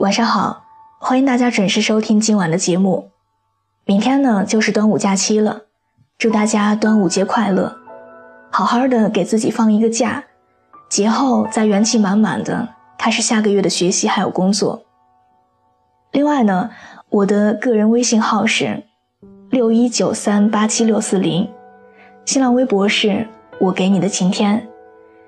[0.00, 0.64] 晚上好，
[0.98, 3.10] 欢迎大家准时收听今晚的节目。
[3.84, 5.64] 明天呢就是端午假期了，
[6.16, 7.76] 祝大家端午节快乐，
[8.50, 10.24] 好好的给自己放一个假，
[10.88, 12.66] 节后再元气满满的
[12.96, 14.80] 开始下个月的学习还有工作。
[16.12, 16.70] 另外呢，
[17.10, 18.82] 我的个人微信号是
[19.50, 21.46] 六一九三八七六四零，
[22.24, 23.28] 新浪微博是
[23.58, 24.66] 我给你的晴天，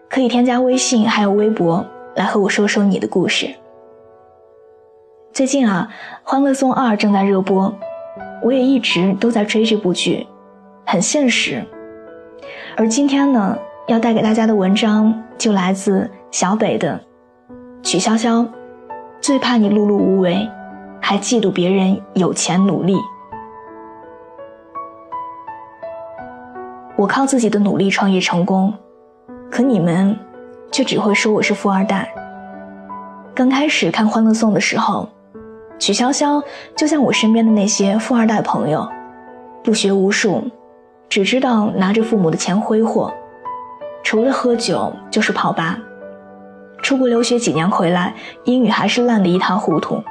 [0.09, 1.85] 可以添加微信还有微博
[2.17, 3.55] 来和我说说你的故事。
[5.33, 5.89] 最近啊，
[6.31, 7.75] 《欢乐颂二》正在热播，
[8.43, 10.27] 我也一直都在追这部剧，
[10.85, 11.65] 很现实。
[12.77, 17.01] 而今天呢，要带给大家的文章就来自小北的
[17.83, 18.45] 《曲筱绡》，
[19.23, 20.47] 最怕你碌碌无为，
[21.01, 22.95] 还嫉妒别人有钱努力。
[26.95, 28.75] 我靠自己的努力创业成功，
[29.51, 30.15] 可你们
[30.71, 32.13] 却只会说我是富二代。
[33.35, 35.09] 刚开始看《欢乐颂》的时候。
[35.79, 36.43] 曲筱绡
[36.77, 38.89] 就像我身边的那些富二代朋友，
[39.65, 40.43] 不学无术，
[41.09, 43.13] 只知道拿着父母的钱挥霍，
[44.03, 45.79] 除了喝酒就是泡吧。
[46.83, 50.03] 出国留学几年回来，英语还是烂得一塌糊涂，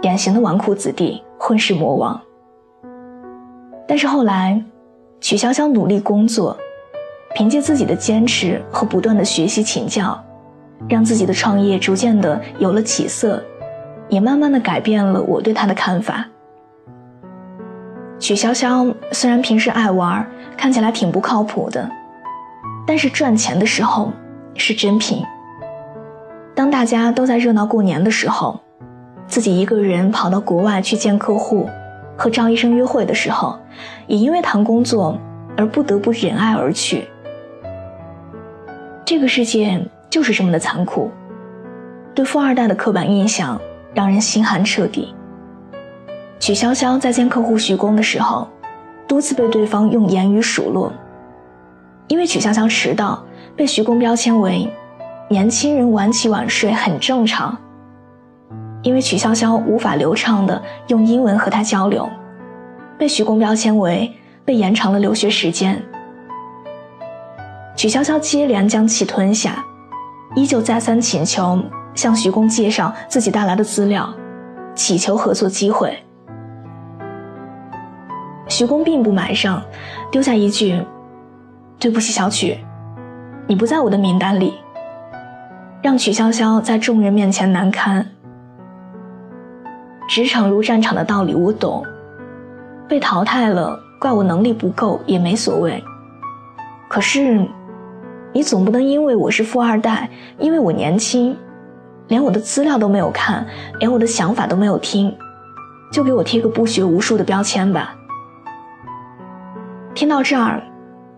[0.00, 2.20] 典型的纨绔子弟，混世魔王。
[3.86, 4.62] 但是后来，
[5.20, 6.56] 曲筱绡努力工作，
[7.34, 10.20] 凭借自己的坚持和不断的学习请教，
[10.88, 13.42] 让自己的创业逐渐的有了起色。
[14.08, 16.24] 也慢慢的改变了我对他的看法。
[18.18, 21.88] 曲筱绡虽然平时爱玩，看起来挺不靠谱的，
[22.86, 24.12] 但是赚钱的时候
[24.54, 25.22] 是真品。
[26.54, 28.58] 当大家都在热闹过年的时候，
[29.28, 31.68] 自己一个人跑到国外去见客户，
[32.16, 33.56] 和张医生约会的时候，
[34.08, 35.16] 也因为谈工作
[35.56, 37.06] 而不得不忍爱而去。
[39.04, 41.10] 这个世界就是这么的残酷，
[42.14, 43.60] 对富二代的刻板印象。
[43.98, 45.12] 让人心寒彻底。
[46.38, 48.46] 曲筱绡在见客户徐工的时候，
[49.08, 50.92] 多次被对方用言语数落。
[52.06, 53.20] 因为曲筱绡迟到，
[53.56, 54.72] 被徐工标签为
[55.28, 57.58] 年轻人晚起晚睡很正常。
[58.82, 62.08] 因为曲筱绡无法流畅的用英文和他交流，
[62.96, 65.82] 被徐工标签为被延长了留学时间。
[67.74, 69.64] 曲筱绡接连将气吞下，
[70.36, 71.60] 依旧再三请求。
[71.98, 74.08] 向徐工介绍自己带来的资料，
[74.72, 75.98] 祈求合作机会。
[78.46, 79.60] 徐工并不买账，
[80.08, 80.80] 丢下一句
[81.76, 82.56] ：“对不起，小曲，
[83.48, 84.54] 你不在我的名单里。”
[85.82, 88.06] 让曲筱绡在众人面前难堪。
[90.08, 91.84] 职场如战场的道理我懂，
[92.88, 95.82] 被淘汰了，怪我能力不够也没所谓。
[96.88, 97.44] 可是，
[98.32, 101.36] 你总不能因为我是富二代，因为我年轻。
[102.08, 103.46] 连我的资料都没有看，
[103.78, 105.14] 连我的想法都没有听，
[105.92, 107.94] 就给我贴个不学无术的标签吧。
[109.94, 110.62] 听到这儿，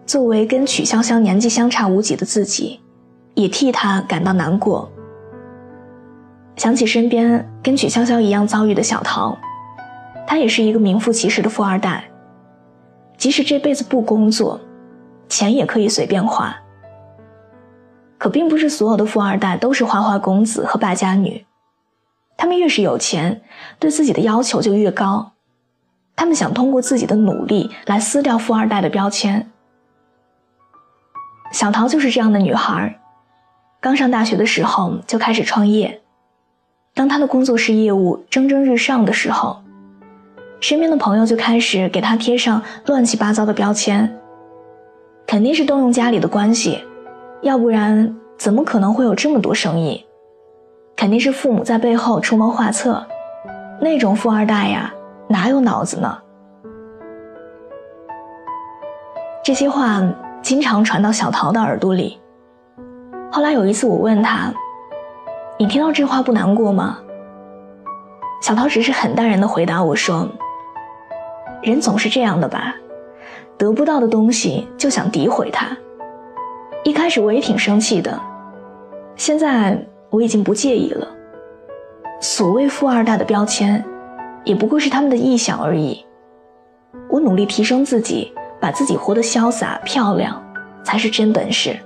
[0.07, 2.81] 作为跟曲筱绡年纪相差无几的自己，
[3.35, 4.91] 也替她感到难过。
[6.57, 9.39] 想起身边跟曲筱绡一样遭遇的小桃，
[10.27, 12.05] 她也是一个名副其实的富二代，
[13.17, 14.61] 即使这辈子不工作，
[15.29, 16.57] 钱也可以随便花。
[18.21, 21.47] 可并不是所有的富二代都是花花公子和败家女，
[22.37, 23.41] 他们越是有钱，
[23.79, 25.33] 对自己的要求就越高，
[26.15, 29.51] 他们想通过自己的努力来撕掉富二代的标签。
[31.51, 33.01] 小桃就是这样的女孩，
[33.81, 36.03] 刚上大学的时候就开始创业，
[36.93, 39.63] 当她的工作室业务蒸蒸日上的时候，
[40.61, 44.21] 身边的朋友就开始给她贴上乱七八糟的标签，
[45.27, 46.85] 肯定是动用家里的关系。
[47.43, 50.05] 要不然，怎么可能会有这么多生意？
[50.95, 53.03] 肯定是父母在背后出谋划策。
[53.81, 54.93] 那种富二代呀，
[55.27, 56.19] 哪有脑子呢？
[59.43, 60.03] 这些话
[60.43, 62.21] 经常传到小桃的耳朵里。
[63.33, 64.53] 后来有一次，我问他
[65.59, 66.99] ：“你听到这话不难过吗？”
[68.43, 70.29] 小桃只是很淡然的回答我说
[71.65, 72.75] ：“人总是这样的吧，
[73.57, 75.75] 得不到的东西就想诋毁他。”
[76.83, 78.19] 一开始我也挺生气的，
[79.15, 79.79] 现在
[80.09, 81.07] 我已经不介意了。
[82.21, 83.85] 所谓富二代的标签，
[84.45, 86.05] 也不过是他们的臆想而已。
[87.11, 90.43] 我努力提升自己，把自己活得潇洒漂亮，
[90.83, 91.77] 才是真本事。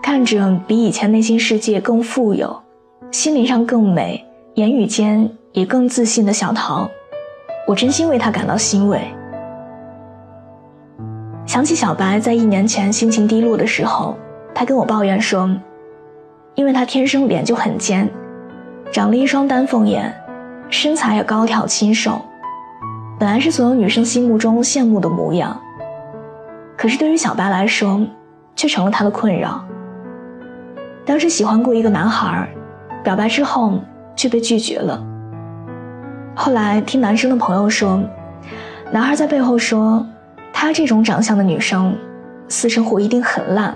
[0.00, 2.62] 看着比以前内心世界更富有，
[3.10, 4.24] 心灵上更美，
[4.54, 6.88] 言语间也更自信的小桃，
[7.66, 9.00] 我真心为她感到欣慰。
[11.46, 14.16] 想起小白在一年前心情低落的时候，
[14.52, 15.48] 他跟我抱怨说
[16.56, 18.10] ：“因为他天生脸就很尖，
[18.92, 20.12] 长了一双丹凤眼，
[20.68, 22.20] 身材也高挑清瘦，
[23.18, 25.58] 本来是所有女生心目中羡慕的模样。
[26.76, 28.04] 可是对于小白来说，
[28.56, 29.64] 却成了他的困扰。
[31.04, 32.48] 当时喜欢过一个男孩，
[33.04, 33.78] 表白之后
[34.16, 35.00] 却被拒绝了。
[36.34, 38.02] 后来听男生的朋友说，
[38.90, 40.04] 男孩在背后说，
[40.66, 41.96] 她这种长相的女生，
[42.48, 43.72] 私生活一定很烂，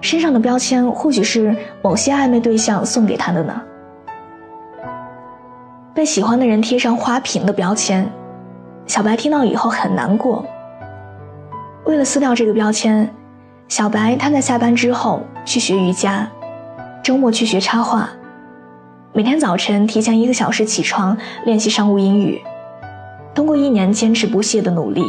[0.00, 3.60] 身上的标签或许是某些暧昧对象送给她的呢。
[5.92, 8.10] 被喜欢的人贴上花瓶的标签，
[8.86, 10.42] 小白听到以后很难过。
[11.84, 13.06] 为了撕掉这个标签，
[13.68, 16.26] 小白他在下班之后去学瑜伽，
[17.02, 18.08] 周末去学插画，
[19.12, 21.14] 每天早晨提前一个小时起床
[21.44, 22.40] 练习商务英语。
[23.34, 25.02] 通过一年坚持不懈的努力，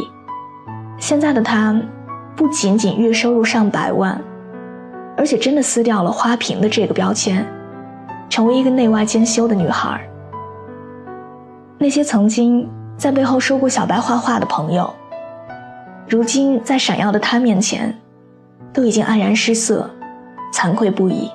[0.98, 1.80] 现在的他
[2.34, 4.20] 不仅仅月收入上百万，
[5.16, 7.46] 而且真的撕掉了花瓶的这个标签，
[8.28, 10.00] 成为一个内外兼修的女孩。
[11.78, 14.92] 那些曾经在背后说过小白坏话的朋友。
[16.08, 17.94] 如今在闪耀的他面前，
[18.72, 19.90] 都已经黯然失色，
[20.52, 21.30] 惭愧不已。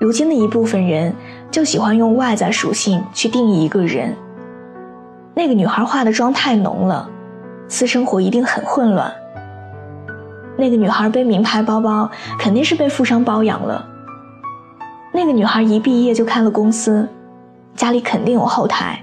[0.00, 1.14] 如今的一部分人
[1.50, 4.14] 就喜欢用外在属性去定义一个人。
[5.34, 7.08] 那个女孩化的妆太浓了，
[7.68, 9.12] 私生活一定很混乱。
[10.56, 13.88] 那个女孩背名牌包包，肯定是被富商包养了。
[15.12, 17.08] 那个女孩一毕业就开了公司，
[17.74, 19.02] 家里肯定有后台。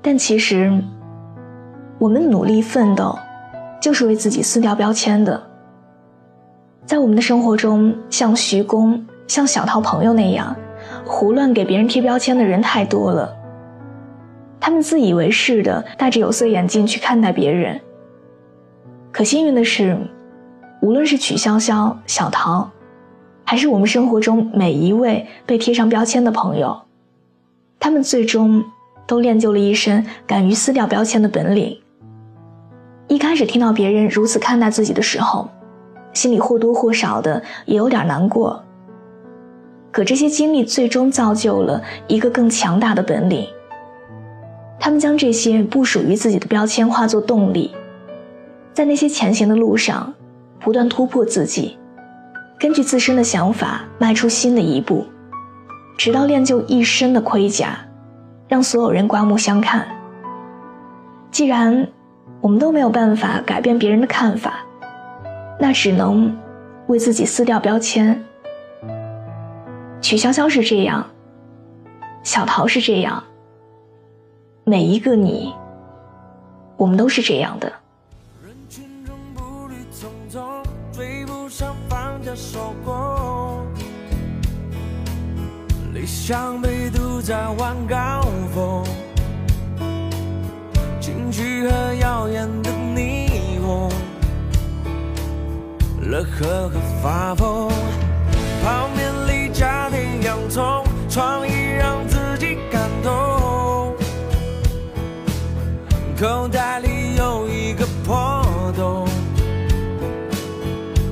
[0.00, 0.72] 但其实，
[1.98, 3.18] 我们努力奋斗，
[3.80, 5.42] 就是为自己撕掉标签的。
[6.86, 10.56] 在我们的生活中，像徐工、像小桃朋友那样，
[11.08, 13.34] 胡乱给别人贴标签的人太多了。
[14.60, 17.80] 他们自以为是的戴着有色眼镜去看待别人。
[19.10, 19.98] 可幸运的是，
[20.82, 22.70] 无论是曲潇潇、小桃，
[23.44, 26.78] 还是我们生活中每一位被贴上标签的朋友，
[27.80, 28.62] 他们最终。
[29.08, 31.74] 都练就了一身敢于撕掉标签的本领。
[33.06, 35.48] 一开始听到别人如此看待自己的时候，
[36.12, 38.62] 心里或多或少的也有点难过。
[39.90, 43.46] 可这些经历最终造就了一个更强大的本领。
[44.78, 47.74] 他们将这些不属于自己的标签化作动力，
[48.72, 50.14] 在那些前行的路上，
[50.60, 51.76] 不断突破自己，
[52.58, 55.04] 根据自身的想法迈出新的一步，
[55.96, 57.78] 直到练就一身的盔甲。
[58.48, 59.86] 让所有人刮目相看。
[61.30, 61.86] 既然
[62.40, 64.64] 我们都没有办法改变别人的看法，
[65.60, 66.34] 那只能
[66.86, 68.18] 为自己撕掉标签。
[70.00, 71.06] 曲潇潇是这样，
[72.22, 73.22] 小桃是这样，
[74.64, 75.52] 每一个你，
[76.76, 77.70] 我们都是这样的。
[78.42, 80.62] 人群中步履匆匆，
[80.92, 83.66] 追不上放假收工
[85.92, 88.22] 理想被堵在晚高
[88.54, 88.84] 峰，
[91.00, 93.90] 京剧和耀眼的霓虹，
[96.00, 97.70] 乐呵和发疯，
[106.20, 108.42] 口袋里有一个破
[108.74, 109.06] 洞，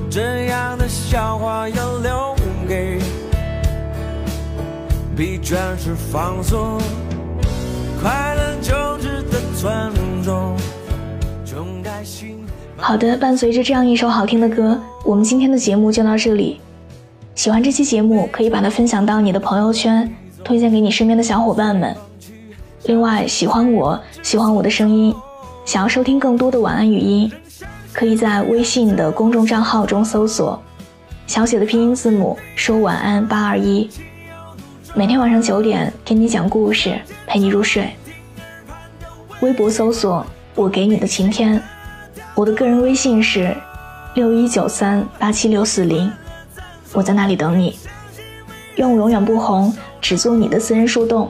[0.09, 2.35] 这样的笑话要留
[2.67, 2.99] 给。
[5.15, 6.77] 疲倦是放松，
[8.01, 9.93] 快乐就值得尊
[10.25, 10.57] 重。
[12.75, 16.59] 好的，伴随着这样一首好听的歌，我们今天的节目就到这里。
[17.33, 21.95] 喜欢这期节目，可以把它分享到你的朋友圈，推荐给你身边的小伙伴们。
[22.87, 25.13] 另外，喜欢我喜欢我的声音，
[25.65, 27.29] 想要收听更多的晚安语音，
[27.91, 30.57] 可以在微信的公众账号中搜索
[31.27, 33.89] 小写的拼音字母说晚安八二一。
[34.95, 37.93] 每天晚上九点给你讲故事，陪你入睡。
[39.41, 40.25] 微博搜索
[40.55, 41.61] “我给你的晴天”，
[42.35, 43.53] 我的个人微信是
[44.15, 46.09] 六一九三八七六四零，
[46.93, 47.77] 我在那里等你。
[48.77, 51.29] 愿我永远不红，只做你的私人树洞。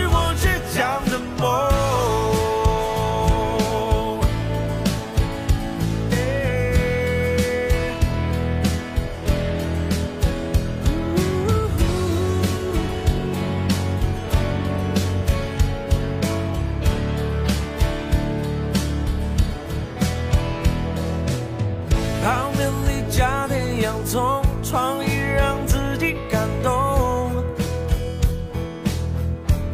[22.23, 26.71] 泡面里加点洋葱，创意让自己感动。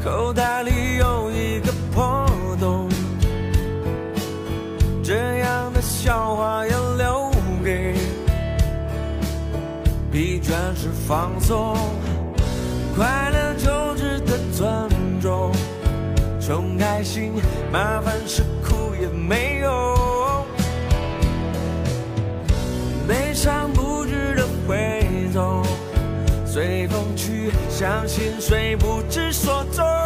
[0.02, 2.26] 口袋里有一个破
[2.58, 2.88] 洞，
[5.04, 7.32] 这样的笑话要留
[7.66, 7.94] 给
[10.10, 11.76] 疲倦时放松。
[12.96, 14.90] 快乐就值得尊
[15.22, 15.52] 重，
[16.40, 17.34] 穷开心，
[17.74, 19.97] 麻烦是苦也没用。
[27.80, 29.97] 像心碎不知所踪。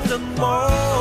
[0.00, 0.91] the more